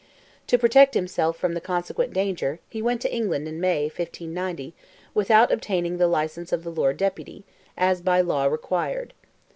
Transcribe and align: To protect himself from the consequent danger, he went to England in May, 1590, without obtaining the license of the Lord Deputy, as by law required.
To 0.47 0.57
protect 0.57 0.95
himself 0.95 1.37
from 1.37 1.53
the 1.53 1.61
consequent 1.61 2.11
danger, 2.11 2.59
he 2.67 2.81
went 2.81 3.01
to 3.01 3.13
England 3.13 3.47
in 3.47 3.61
May, 3.61 3.83
1590, 3.83 4.73
without 5.13 5.51
obtaining 5.51 5.97
the 5.99 6.07
license 6.07 6.51
of 6.51 6.63
the 6.63 6.71
Lord 6.71 6.97
Deputy, 6.97 7.43
as 7.77 8.01
by 8.01 8.19
law 8.19 8.45
required. 8.45 9.13